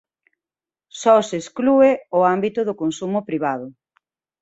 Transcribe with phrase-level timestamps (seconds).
[1.01, 3.67] Só se exclúe o ámbito do consumo privado.